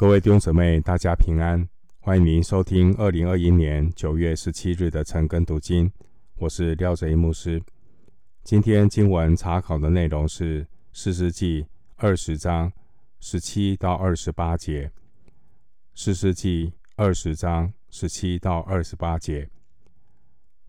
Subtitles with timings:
[0.00, 1.68] 各位弟兄姊妹，大家平安！
[1.98, 5.92] 欢迎您收听二零二一年九月十七日的晨更读经。
[6.38, 7.62] 我是廖哲一牧师。
[8.42, 11.64] 今天经文查考的内容是《四世纪》
[11.96, 12.72] 二十章
[13.18, 14.86] 十七到二十八节，
[15.94, 19.50] 《四世纪》二十章十七到二十八节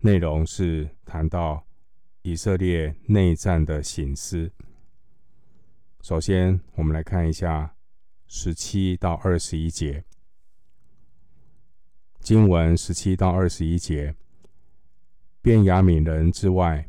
[0.00, 1.64] 内容是谈到
[2.20, 4.52] 以色列内战的省思。
[6.02, 7.71] 首先，我们来看一下。
[8.34, 10.02] 十七到二十一节，
[12.20, 14.14] 经文十七到二十一节，
[15.42, 16.88] 便雅悯人之外，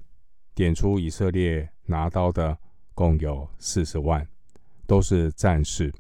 [0.56, 2.58] 点出以色列拿刀的
[2.94, 4.26] 共有四十万，
[4.88, 5.94] 都是战士。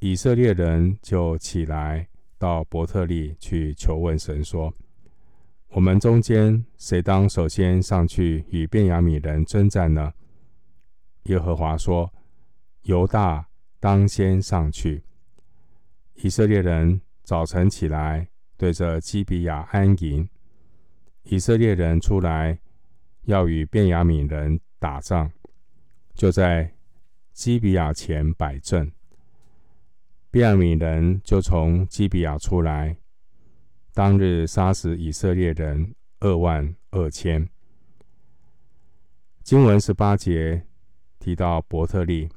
[0.00, 2.06] 以色列人就起来
[2.36, 4.70] 到伯特利去求问神，说
[5.72, 10.12] ：“我们中间谁当首先上去与便雅悯人征战呢？”
[11.24, 12.12] 耶和华说
[12.84, 13.45] ：“犹大。”
[13.78, 15.02] 当先上去。
[16.14, 20.28] 以色列人早晨起来，对着基比亚安营。
[21.24, 22.58] 以色列人出来
[23.24, 25.30] 要与便雅悯人打仗，
[26.14, 26.72] 就在
[27.32, 28.90] 基比亚前摆阵。
[30.30, 32.96] 便雅悯人就从基比亚出来，
[33.92, 37.48] 当日杀死以色列人二万二千。
[39.42, 40.66] 经文十八节
[41.18, 42.28] 提到伯特利。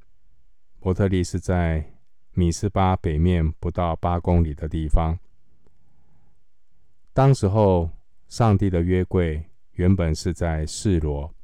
[0.79, 1.83] 伯特利是在
[2.31, 5.19] 米斯巴北面不到八公里的地方。
[7.11, 7.89] 当时候，
[8.29, 11.35] 上帝的约柜原本是在示罗，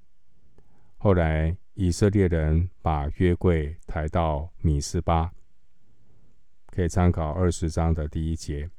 [0.98, 5.30] 后来以色列人把约柜抬到米斯巴，
[6.68, 8.70] 可以参考二十章的第一节。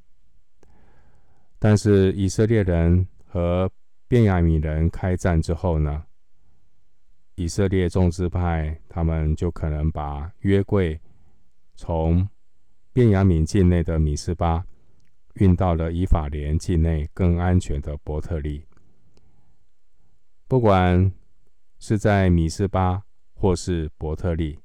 [1.59, 3.71] 但是以色列人和
[4.09, 6.06] 便雅悯人开战之后呢？
[7.37, 10.99] 以色列众支派，他们就可能把约柜
[11.75, 12.27] 从
[12.93, 14.65] 便雅悯境内的米斯巴
[15.35, 18.65] 运到了以法莲境内更安全的伯特利。
[20.49, 21.13] 不管
[21.79, 23.03] 是在米斯巴
[23.35, 24.59] 或是伯特利，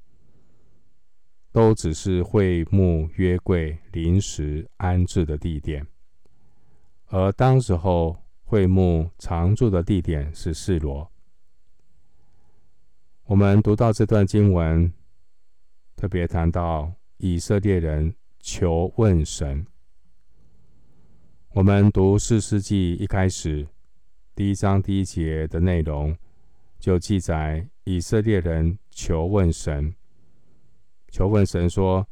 [1.52, 5.86] 都只是会幕约柜临时安置的地点，
[7.08, 11.11] 而当时候会幕常住的地点是示罗。
[13.32, 14.92] 我们读到这段经文，
[15.96, 19.66] 特别谈到以色列人求问神。
[21.54, 23.66] 我们读四世纪一开始
[24.34, 26.14] 第一章第一节的内容，
[26.78, 29.94] 就记载以色列人求问神，
[31.08, 32.06] 求问神说：“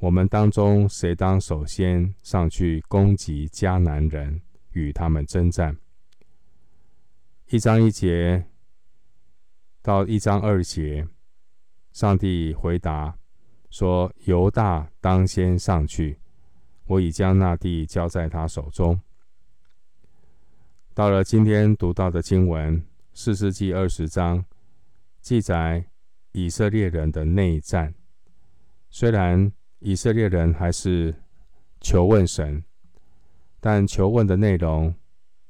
[0.00, 4.42] 我们当中谁当首先上去攻击迦南人，
[4.72, 5.78] 与他们征战？”
[7.48, 8.44] 一章一节。
[9.86, 11.06] 到一章二节，
[11.92, 13.16] 上帝回答
[13.70, 16.18] 说：“犹大当先上去，
[16.86, 19.00] 我已将那地交在他手中。”
[20.92, 24.44] 到了今天读到的经文，四世纪二十章，
[25.20, 25.86] 记载
[26.32, 27.94] 以色列人的内战。
[28.90, 31.14] 虽然以色列人还是
[31.80, 32.64] 求问神，
[33.60, 34.92] 但求问的内容，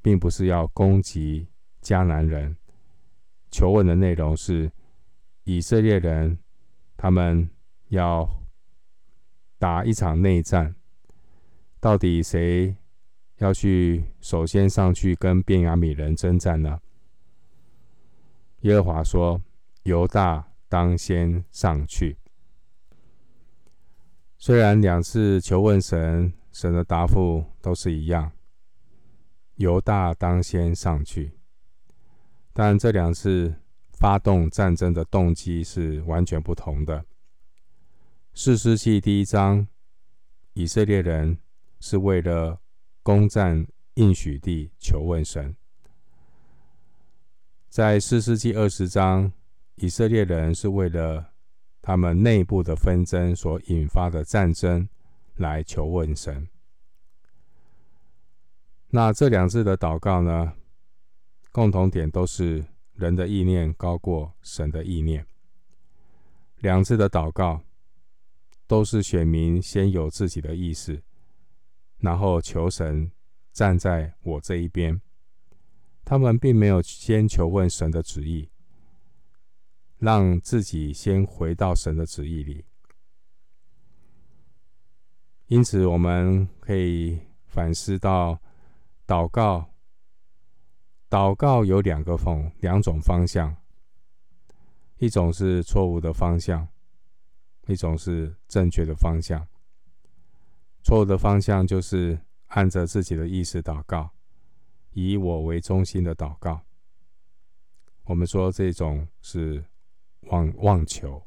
[0.02, 1.48] 并不是要攻击
[1.80, 2.54] 迦南人。
[3.50, 4.70] 求问的内容是
[5.44, 6.38] 以色列人，
[6.96, 7.48] 他们
[7.88, 8.28] 要
[9.58, 10.74] 打一场内战，
[11.80, 12.76] 到底谁
[13.38, 16.80] 要去首先上去跟便雅悯人征战呢？
[18.60, 19.40] 耶和华说
[19.84, 22.18] ：“犹大当先上去。”
[24.38, 28.32] 虽然两次求问神，神的答复都是一样，
[29.54, 31.35] 犹大当先上去。
[32.58, 33.54] 但这两次
[33.98, 37.04] 发动战争的动机是完全不同的。
[38.32, 39.68] 四世纪第一章，
[40.54, 41.36] 以色列人
[41.80, 42.58] 是为了
[43.02, 43.66] 攻占
[43.96, 45.52] 应许地求问神；
[47.68, 49.30] 在四世纪二十章，
[49.74, 51.32] 以色列人是为了
[51.82, 54.88] 他们内部的纷争所引发的战争
[55.34, 56.48] 来求问神。
[58.88, 60.54] 那这两次的祷告呢？
[61.56, 62.62] 共同点都是
[62.92, 65.26] 人的意念高过神的意念。
[66.58, 67.62] 两次的祷告
[68.66, 71.02] 都是选民先有自己的意思，
[71.96, 73.10] 然后求神
[73.54, 75.00] 站在我这一边。
[76.04, 78.50] 他们并没有先求问神的旨意，
[79.96, 82.66] 让自己先回到神的旨意里。
[85.46, 88.38] 因此，我们可以反思到
[89.06, 89.70] 祷告。
[91.08, 93.56] 祷告有两个方，两种方向，
[94.98, 96.66] 一种是错误的方向，
[97.66, 99.46] 一种是正确的方向。
[100.82, 102.18] 错误的方向就是
[102.48, 104.10] 按着自己的意思祷告，
[104.92, 106.60] 以我为中心的祷告。
[108.04, 109.64] 我们说这种是
[110.22, 111.22] 妄妄求。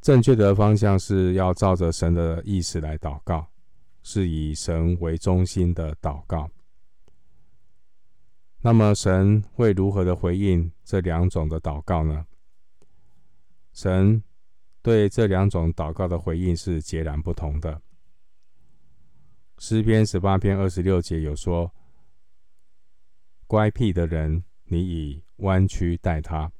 [0.00, 3.46] 正确的方向是要照着神的意思来祷告，
[4.02, 6.50] 是以神为中心的祷告。
[8.66, 12.24] 那么神会如何的回应这两种的祷告呢？
[13.74, 14.24] 神
[14.80, 17.82] 对这两种祷告的回应是截然不同的。
[19.58, 21.70] 诗篇十八篇二十六节有说
[23.46, 26.50] ：“乖僻的人，你以弯曲待他。”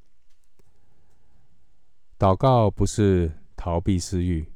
[2.19, 4.53] 祷告不是逃避私欲、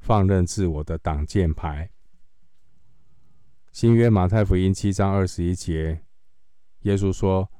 [0.00, 1.88] 放任自我的挡箭牌。
[3.70, 6.00] 新约马太福音七章二十一节。
[6.84, 7.50] 耶稣说：“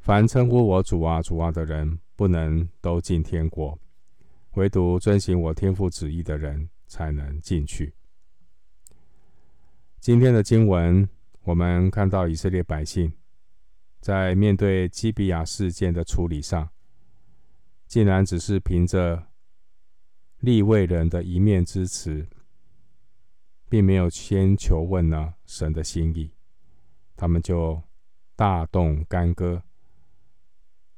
[0.00, 3.78] 凡称呼我主啊、主啊的人，不能都进天国；
[4.54, 7.92] 唯独遵行我天父旨意的人，才能进去。”
[10.00, 11.06] 今天的经文，
[11.42, 13.12] 我们看到以色列百姓
[14.00, 16.70] 在面对基比亚事件的处理上，
[17.86, 19.26] 竟然只是凭着
[20.38, 22.26] 利未人的一面之词，
[23.68, 26.32] 并没有先求问呢神的心意，
[27.14, 27.82] 他们就。
[28.38, 29.64] 大动干戈，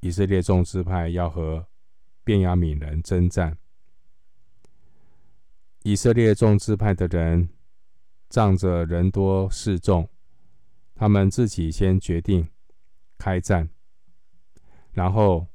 [0.00, 1.66] 以色列众支派要和
[2.22, 3.56] 便雅悯人征战。
[5.82, 7.48] 以色列众支派的人
[8.28, 10.06] 仗着人多势众，
[10.94, 12.46] 他们自己先决定
[13.16, 13.70] 开战，
[14.92, 15.46] 然后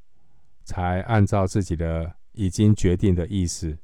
[0.64, 3.78] 才按照自己的已经决定的意思，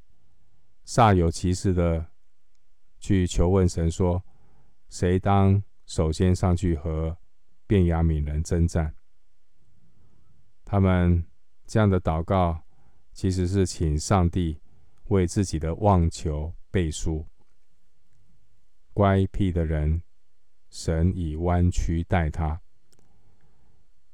[0.87, 2.07] 煞有其事的
[2.97, 4.23] 去求问神说：
[4.89, 7.15] 谁当首先上去和
[7.71, 8.93] 便雅悯人征战，
[10.65, 11.25] 他们
[11.65, 12.61] 这样的祷告，
[13.13, 14.59] 其实是请上帝
[15.05, 17.25] 为自己的妄求背书。
[18.91, 20.03] 乖僻的人，
[20.69, 22.59] 神以弯曲待他。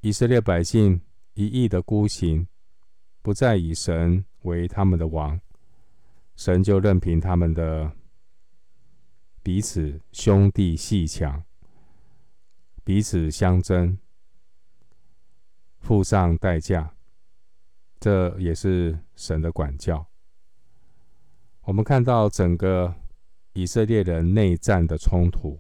[0.02, 1.02] 以色列百姓
[1.34, 2.48] 一意的孤行，
[3.24, 5.42] 不再以神为他们的王，
[6.36, 7.92] 神就任凭他们的
[9.42, 11.47] 彼此兄弟鬩墙。
[12.88, 13.98] 彼此相争，
[15.80, 16.96] 付上代价，
[18.00, 20.08] 这也是神的管教。
[21.64, 22.96] 我们看到整个
[23.52, 25.60] 以色列人内战的冲突，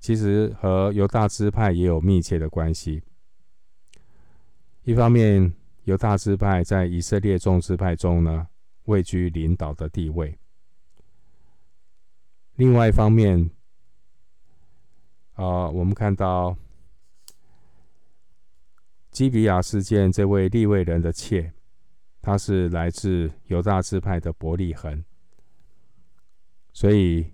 [0.00, 3.04] 其实和犹大支派也有密切的关系。
[4.82, 5.54] 一方面，
[5.84, 8.48] 犹大支派在以色列众支派中呢，
[8.86, 10.36] 位居领导的地位；
[12.56, 13.48] 另外一方面，
[15.40, 16.54] 啊、我们看到
[19.10, 21.50] 基比亚事件，这位利未人的妾，
[22.20, 25.02] 她是来自犹大支派的伯利恒，
[26.74, 27.32] 所以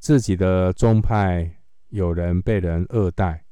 [0.00, 1.60] 自己的宗派
[1.90, 3.44] 有人被人恶待，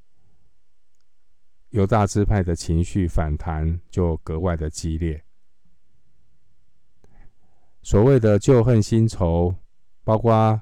[1.69, 5.25] 犹大支派的情绪反弹就格外的激烈。
[7.81, 9.54] 所谓的旧恨新仇，
[10.02, 10.60] 包括。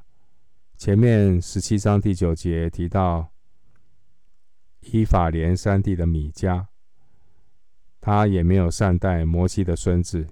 [0.76, 3.32] 前面十七章第九节提到，
[4.80, 6.66] 以法莲山地的米迦，
[8.00, 10.26] 他也没有善待摩西的孙子。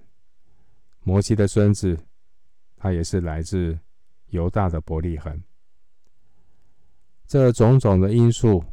[0.99, 1.97] 摩西的孙子，
[2.75, 3.79] 他也是来自
[4.27, 5.41] 犹大的伯利恒。
[7.25, 8.63] 这种种的因素，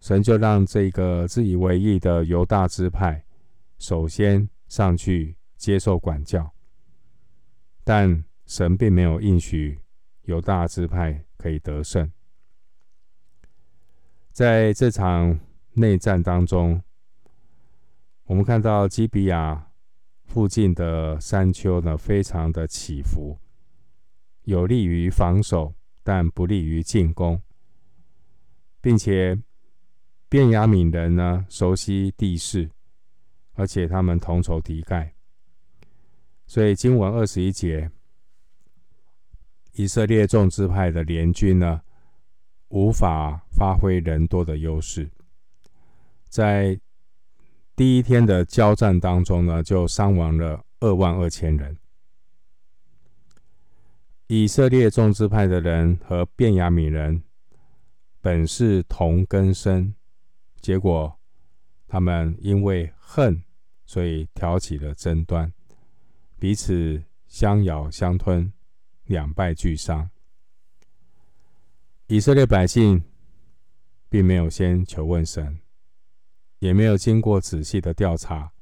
[0.00, 3.26] 神就让这个自以为义的犹大支派，
[3.78, 6.54] 首先上去接受管教，
[7.84, 8.24] 但。
[8.46, 9.80] 神并没有应许
[10.22, 12.10] 犹大支派可以得胜。
[14.30, 15.38] 在这场
[15.72, 16.80] 内战当中，
[18.24, 19.70] 我们看到基比亚
[20.24, 23.38] 附近的山丘呢，非常的起伏，
[24.42, 25.74] 有利于防守，
[26.04, 27.42] 但不利于进攻，
[28.80, 29.36] 并且
[30.28, 32.70] 便雅悯人呢，熟悉地势，
[33.54, 35.10] 而且他们同仇敌忾，
[36.46, 37.90] 所以经文二十一节。
[39.78, 41.82] 以色列众支派的联军呢，
[42.68, 45.10] 无法发挥人多的优势，
[46.30, 46.80] 在
[47.74, 51.76] 第一天的交战当中呢，就伤亡了二万二千人。
[54.28, 57.22] 以色列众支派的人和便雅悯人
[58.22, 59.94] 本是同根生，
[60.62, 61.18] 结果
[61.86, 63.42] 他们因为恨，
[63.84, 65.52] 所以挑起了争端，
[66.38, 68.50] 彼此相咬相吞。
[69.06, 70.10] 两败俱伤。
[72.08, 73.02] 以色列百姓
[74.08, 75.58] 并没有先求问神，
[76.60, 78.52] 也没有经过仔细的调查，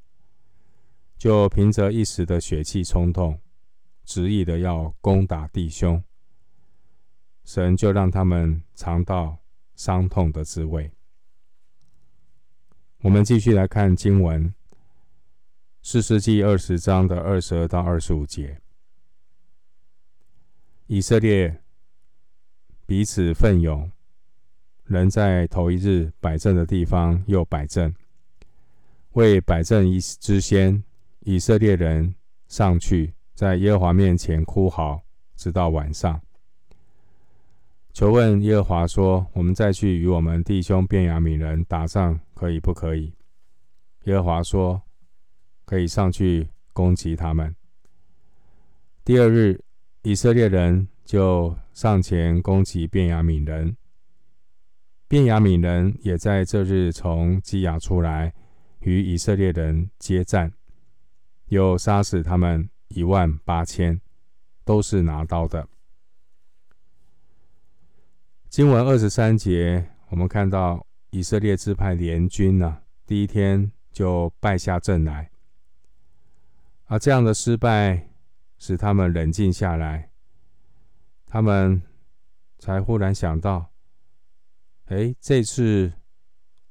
[1.18, 3.38] 就凭着一时的血气冲动，
[4.04, 6.02] 执意的要攻打弟兄，
[7.44, 9.38] 神就让他们尝到
[9.74, 10.90] 伤痛的滋味。
[13.00, 14.54] 我们继续来看经文，
[15.82, 18.58] 四世纪二十章的二十二到二十五节，
[20.87, 21.62] 以色列
[22.87, 23.91] 彼此奋勇，
[24.85, 27.95] 人在头一日摆正的地方又摆正，
[29.12, 30.83] 为摆正一之先。
[31.26, 32.14] 以色列人
[32.49, 35.03] 上去，在耶和华面前哭嚎，
[35.37, 36.21] 直到晚上，
[37.95, 43.11] 求问耶和华说：“我们再去与我们弟兄便雅悯人打仗，可以不可以？”
[44.05, 44.83] 耶和华说
[45.64, 47.57] ：“可以上去攻击他们。”
[49.03, 49.63] 第二日，
[50.06, 53.75] 以色列人就上前攻击便雅悯人，
[55.08, 58.34] 便雅悯人也在这日从基亚出来，
[58.80, 60.52] 与以色列人接战。
[61.46, 63.99] 又杀死他们一万八千，
[64.62, 65.66] 都是拿刀的。
[68.50, 75.30] 经文二十三节，我们看到以色列支派联军呢、第一天就败下阵来。
[76.84, 78.11] 而这样的失败
[78.58, 80.11] 使他们冷静下来，
[81.26, 81.82] 他们
[82.58, 83.73] 才忽然想到：
[84.87, 85.92] 哎，这次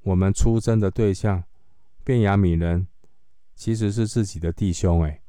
[0.02, 1.44] 我们出征的对象，
[2.04, 2.88] 便雅悯人。
[3.56, 5.22] 其实是自己的弟兄哎。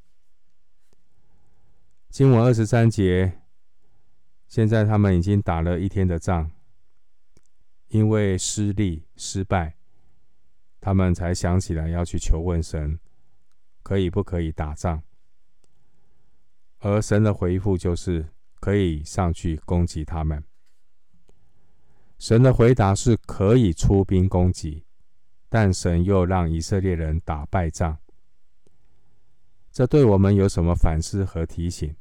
[2.09, 3.43] 经文二十三节，
[4.49, 6.51] 现在他们已经打了一天的仗，
[7.89, 9.77] 因为失利失败，
[10.81, 12.99] 他们才想起来要去求问神，
[13.83, 15.03] 可以不可以打仗？
[16.85, 18.29] 而神的回复就是
[18.61, 20.45] 可以上去攻击他们。
[22.19, 24.85] 神的回答是可以出兵攻击，
[25.49, 27.97] 但神又让以色列人打败仗。
[29.73, 31.97] 这对我们有什么反思和提醒？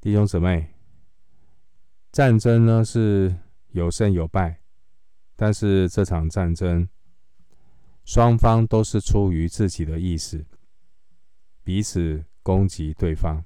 [0.00, 0.74] 弟兄姊妹，
[2.10, 3.32] 战争呢是
[3.68, 4.60] 有胜有败，
[5.36, 6.88] 但是这场战争
[8.04, 10.44] 双方都是出于自己的意思，
[11.62, 13.44] 彼此攻击对方。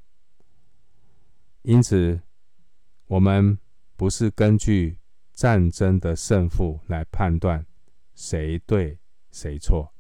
[1.63, 2.21] 因此，
[3.07, 3.59] 我们
[3.97, 4.99] 不是根据
[5.33, 7.67] 战争的胜负来判断
[8.15, 8.99] 谁对
[9.31, 9.93] 谁错。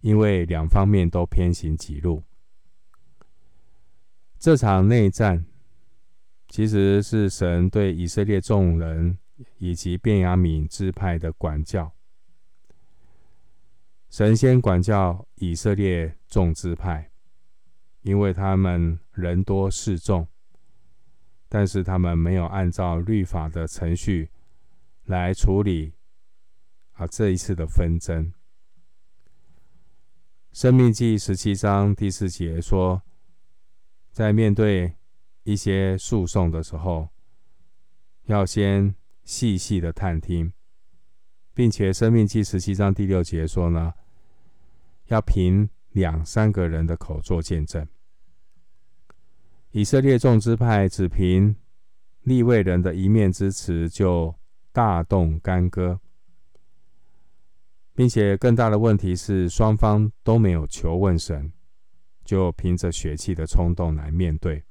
[0.00, 2.24] 因为两方面都偏行己路，
[4.36, 5.46] 这场内战
[6.48, 9.16] 其实是神对以色列众人
[9.58, 11.92] 以及便雅悯支派的管教。
[14.10, 17.11] 神先管教以色列众支派，
[18.02, 20.26] 因为他们人多势众，
[21.48, 24.30] 但是他们没有按照律法的程序
[25.04, 25.94] 来处理
[26.92, 28.32] 啊这一次的纷争。
[30.52, 33.02] 生命记十七章第四节说，
[34.10, 34.96] 在面对
[35.44, 37.08] 一些诉讼的时候，
[38.24, 38.94] 要先
[39.24, 40.52] 细细的探听，
[41.54, 43.94] 并且生命记十七章第六节说呢，
[45.06, 47.86] 要凭两三个人的口做见证。
[49.70, 51.56] 以色列众支派只凭
[52.22, 54.34] 利未人的一面之词就
[54.72, 56.00] 大动干戈。
[57.94, 61.52] 并且更大的问题是，双方都没有求问神，
[62.24, 64.64] 就凭着血气的冲动来面对。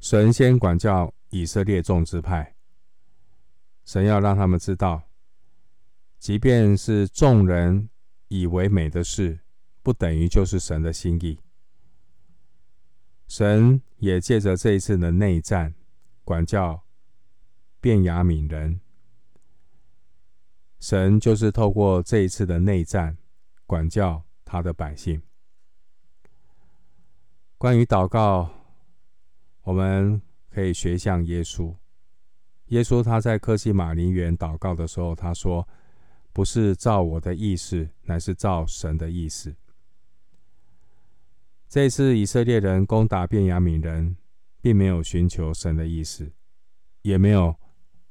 [0.00, 2.56] 神先管教以色列众支派，
[3.84, 5.02] 神要让他们知道，
[6.18, 7.88] 即便是众人
[8.28, 9.40] 以为美的事，
[9.82, 11.40] 不等于就是神的心意。
[13.26, 15.74] 神也借着这一次的内战，
[16.24, 16.82] 管教
[17.80, 18.80] 便雅悯人。
[20.80, 23.18] 神就是透过这一次的内战，
[23.66, 25.20] 管教他的百姓。
[27.58, 28.50] 关于祷告，
[29.62, 31.74] 我们可以学像耶稣。
[32.66, 35.66] 耶稣他在客西马尼园祷告的时候，他说
[36.38, 39.52] ：“不是照我的意思，乃是照神的意思。”
[41.68, 44.16] 这次以色列人攻打便雅悯人，
[44.60, 46.30] 并没有寻求神的意思，
[47.02, 47.56] 也没有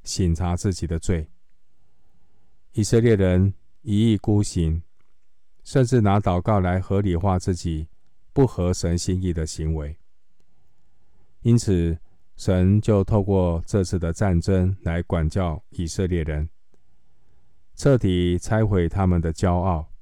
[0.03, 1.29] 省察自己的罪。
[2.73, 4.83] 以色列人一意孤行，
[5.63, 7.87] 甚至拿祷告来合理化自己
[8.33, 9.97] 不合神心意的行为。
[11.43, 11.97] 因此，
[12.35, 16.49] 神就透过这次的战争来管教以色列人，
[17.77, 19.93] 彻底拆毁他们的骄傲。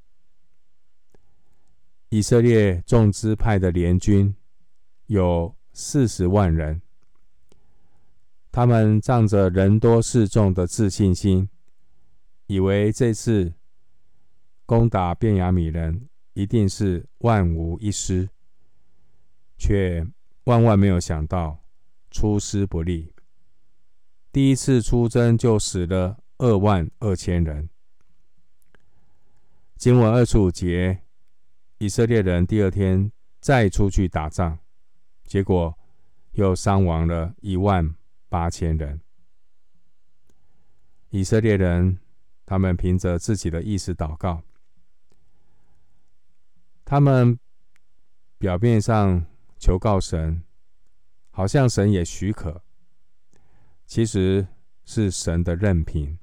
[2.08, 4.34] 以色列众支派的联军
[5.08, 6.82] 有四十万人，
[8.50, 11.50] 他们仗着人多势众的自信心。
[12.48, 13.54] 以为这次
[14.66, 18.30] 攻打便雅悯人，一定是万无一失，
[19.58, 20.08] 却
[20.46, 21.66] 万万没有想到
[22.10, 23.12] 出师不利。
[24.32, 27.70] 第一次出征就死了二万二千人。
[29.78, 31.04] 经文二十五节，
[31.78, 34.58] 以色列人第二天再出去打仗，
[35.24, 35.78] 结果
[36.32, 37.96] 又伤亡了一万
[38.30, 39.00] 八千人。
[41.10, 42.00] 以色列人，
[42.46, 44.42] 他们凭着自己的意识祷告，
[46.84, 47.40] 他们
[48.38, 49.26] 表面上
[49.58, 50.44] 求告神，
[51.32, 52.62] 好像神也许可，
[53.86, 54.46] 其实
[54.84, 56.18] 是神的任凭。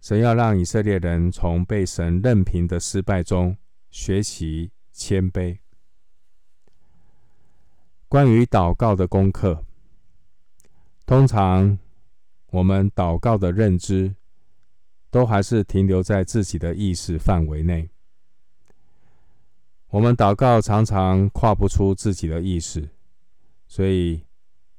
[0.00, 3.54] 神要让以色列人从被神任凭的失败中
[3.90, 5.58] 学习谦卑。
[8.08, 9.62] 关于祷告的功课，
[11.04, 11.78] 通常
[12.46, 14.16] 我们祷告的认知
[15.10, 17.90] 都还是停留在自己的意识范围内。
[19.90, 22.88] 我们祷告常常跨不出自己的意识，
[23.68, 24.24] 所以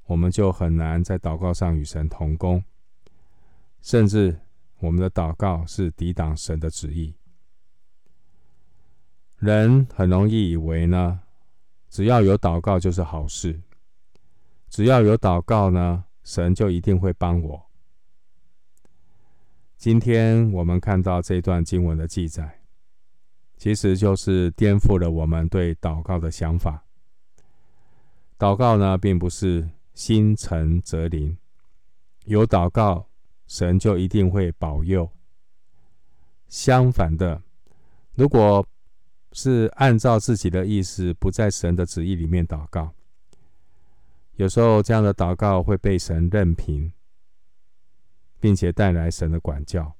[0.07, 2.63] 我们就很难在祷告上与神同工，
[3.83, 4.40] 甚至。
[4.81, 7.15] 我们的祷告是抵挡神的旨意。
[9.37, 11.21] 人很容易以为呢，
[11.89, 13.61] 只要有祷告就是好事，
[14.69, 17.65] 只要有祷告呢，神就一定会帮我。
[19.77, 22.61] 今天我们看到这段经文的记载，
[23.57, 26.83] 其实就是颠覆了我们对祷告的想法。
[28.39, 31.37] 祷告呢，并不是心诚则灵，
[32.25, 33.10] 有祷告。
[33.51, 35.11] 神就一定会保佑。
[36.47, 37.41] 相反的，
[38.15, 38.65] 如果
[39.33, 42.93] 是按照自己的意思，不在神的旨意里面祷告，
[44.35, 46.93] 有时候这样的祷告会被神任凭，
[48.39, 49.97] 并且带来神的管教。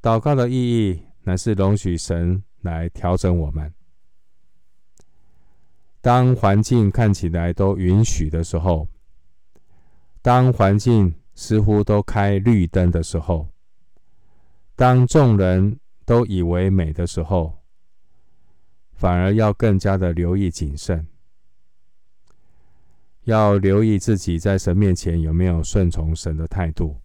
[0.00, 3.74] 祷告的意义乃是容许神来调整我们。
[6.00, 8.86] 当环境看起来都允许的时候，
[10.22, 13.46] 当环境似乎都开绿灯的时候，
[14.74, 17.62] 当众人都以为美的时候，
[18.94, 21.06] 反而要更加的留意谨慎，
[23.24, 27.02] 要留意自己在神面前有没有顺从神的态度，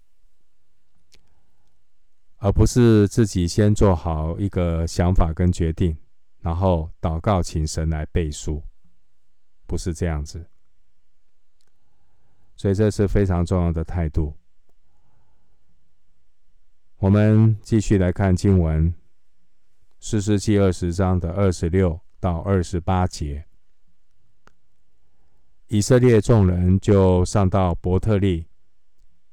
[2.37, 5.97] 而不是自己先做好一个想法跟决定，
[6.39, 8.63] 然后祷告请神来背书，
[9.67, 10.50] 不是这样子。
[12.61, 14.35] 所以这是非常重要的态度。
[16.97, 18.87] 我们继续来看经文，
[19.99, 23.43] 《四世纪》二十章的二十六到二十八节。
[25.69, 28.45] 以色列众人就上到伯特利，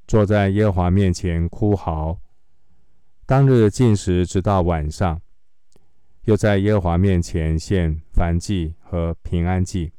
[0.07, 2.19] 坐在耶和华面前哭嚎。
[3.27, 5.21] 当日进食直到晚上，
[6.23, 9.93] 又在耶和华面前献燔祭和平安祭。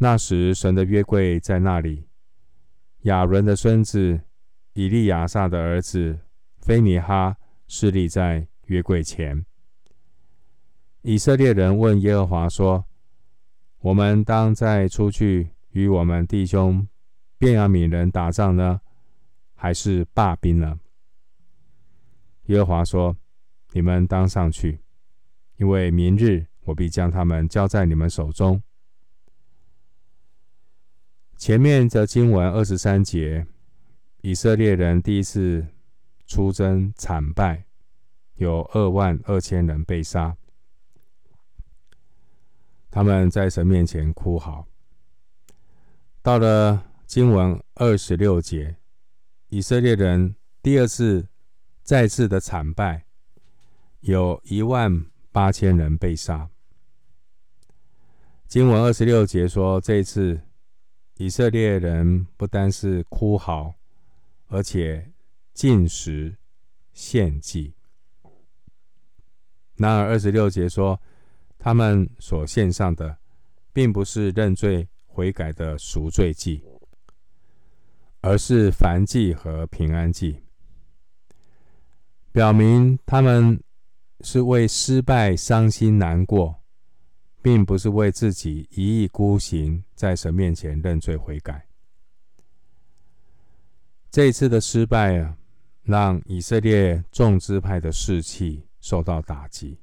[0.00, 2.06] 那时，神的约柜在那里。
[3.02, 4.20] 亚伦的孙子
[4.74, 6.20] 以利亚撒的儿子
[6.58, 9.44] 非尼哈侍立在约柜前。
[11.02, 12.84] 以色列人问耶和华说
[13.80, 16.86] ：“我们当再出去与我们弟兄
[17.36, 18.80] 便雅悯人打仗呢，
[19.54, 20.78] 还是罢兵呢？”
[22.46, 23.16] 耶和华说
[23.74, 24.80] ：“你们当上去，
[25.56, 28.62] 因为明日我必将他们交在你们手中。”
[31.38, 33.46] 前面的经文二十三节，
[34.22, 35.64] 以色列人第一次
[36.26, 37.64] 出征惨败，
[38.34, 40.36] 有二万二千人被杀，
[42.90, 44.66] 他们在神面前哭嚎。
[46.22, 48.76] 到了经文二十六节，
[49.48, 51.28] 以色列人第二次
[51.84, 53.04] 再次的惨败，
[54.00, 56.50] 有一万八千人被杀。
[58.48, 60.40] 经文二十六节说，这一次。
[61.20, 63.74] 以色列人不单是哭嚎，
[64.46, 65.10] 而且
[65.52, 66.36] 禁食
[66.92, 67.74] 献祭。
[69.74, 71.00] 然而二十六节说，
[71.58, 73.18] 他们所献上的，
[73.72, 76.62] 并不是认罪悔改的赎罪祭，
[78.20, 80.44] 而是燔祭和平安祭，
[82.30, 83.60] 表明他们
[84.20, 86.57] 是为失败伤心难过。
[87.40, 91.66] 并不是为自己一意孤行，在神面前认罪悔改。
[94.10, 95.36] 这一次的失败啊，
[95.82, 99.78] 让以色列众支派的士气受到打击。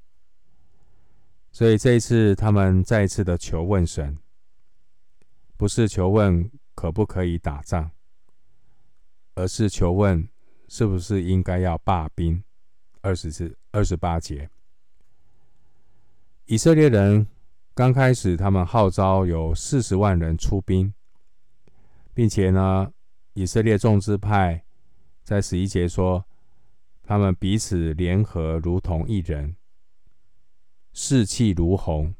[1.51, 4.17] 所以这一次，他们再次的求问神，
[5.55, 7.91] 不是求问可不可以打仗，
[9.35, 10.27] 而是求问
[10.67, 12.43] 是不是应该要罢兵，
[13.01, 14.49] 二十至二十八节。
[16.45, 17.25] 以色列人
[17.75, 20.93] 刚开始，他们号召有四十万人出兵，
[22.13, 22.93] 并且呢，
[23.33, 24.63] 以色列众支派
[25.23, 26.25] 在十一节说，
[27.03, 29.57] 他们彼此联合，如同一人，
[30.93, 32.15] 士气如虹。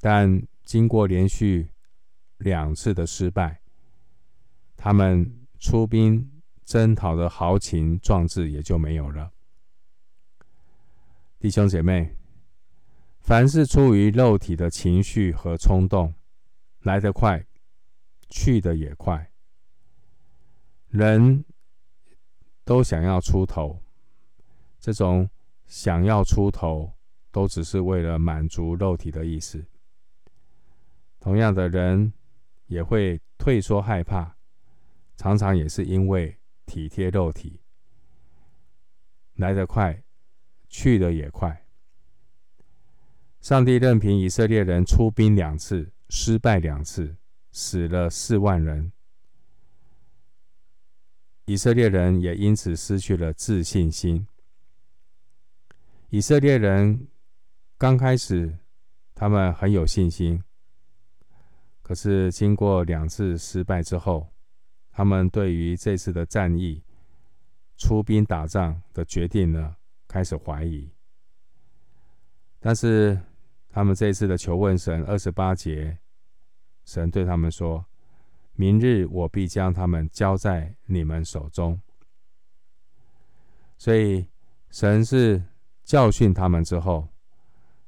[0.00, 1.70] 但经过连续
[2.38, 3.60] 两次的失败，
[4.76, 9.30] 他们出兵征讨的豪情壮志也就没有了。
[11.38, 12.16] 弟兄姐妹，
[13.28, 16.14] 凡是出于肉体的情绪和冲动，
[16.80, 17.44] 来得快，
[18.30, 19.30] 去得也快。
[20.88, 21.44] 人
[22.64, 23.82] 都想要出头，
[24.80, 25.28] 这种
[25.66, 26.90] 想要出头，
[27.30, 29.62] 都只是为了满足肉体的意思。
[31.20, 32.10] 同样的人
[32.64, 34.38] 也会退缩害怕，
[35.18, 37.60] 常常也是因为体贴肉体，
[39.34, 40.02] 来得快，
[40.70, 41.67] 去得也快。
[43.40, 47.16] 上帝任凭以色列人出兵两次，失败两次，
[47.52, 48.92] 死了四万人。
[51.46, 54.26] 以色列人也因此失去了自信心。
[56.10, 57.08] 以色列人
[57.78, 58.58] 刚开始，
[59.14, 60.42] 他们很有信心。
[61.80, 64.30] 可是，经过两次失败之后，
[64.90, 66.82] 他们对于这次的战役、
[67.78, 70.90] 出兵打仗的决定呢，开始怀疑。
[72.60, 73.18] 但是，
[73.78, 75.98] 他们这一次的求问神二十八节，
[76.84, 77.86] 神对他们说
[78.58, 81.80] ：“明日我必将他们交在你们手中。”
[83.78, 84.26] 所以，
[84.68, 85.40] 神是
[85.84, 87.06] 教训他们之后，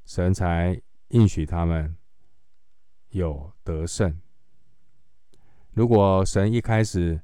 [0.05, 1.97] 神才应许他们。
[3.09, 4.17] 有得胜。
[5.71, 7.19] 如果神一开始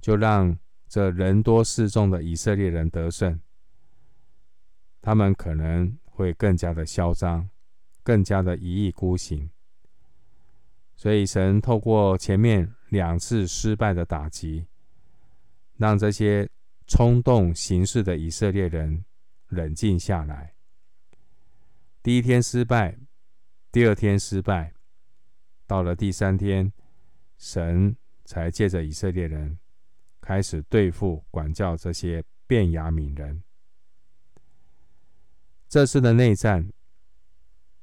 [0.00, 3.40] 就让这人多势众的以色列人得胜，
[5.00, 7.48] 他们可能会更加的嚣张，
[8.02, 9.50] 更加的一意孤行。
[10.96, 14.66] 所以神透过前面两次失败的打击，
[15.76, 16.48] 让这些
[16.86, 19.04] 冲动行事的以色列人
[19.48, 20.54] 冷静下来。
[22.02, 22.98] 第一天失败，
[23.72, 24.74] 第二天失败。
[25.66, 26.72] 到了第三天，
[27.38, 29.58] 神才借着以色列人
[30.20, 33.42] 开始对付、管教这些便雅悯人。
[35.68, 36.72] 这次的内战，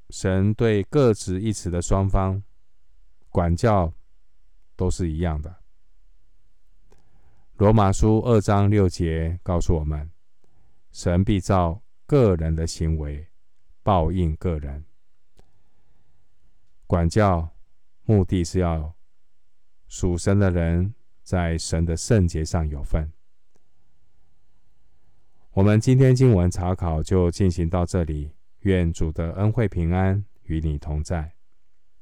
[0.09, 2.43] 神对各执一词的双方
[3.29, 3.93] 管教
[4.75, 5.57] 都是一样的。
[7.57, 10.11] 罗马书二章六节告诉我们：
[10.91, 13.27] 神必照个人的行为
[13.83, 14.85] 报应个人。
[16.85, 17.49] 管教。
[18.09, 18.95] 目的是要
[19.89, 23.11] 属神的人在神的圣洁上有份。
[25.51, 28.31] 我们今天经文查考就进行到这里，
[28.67, 31.36] 愿主的恩惠平安与你同在。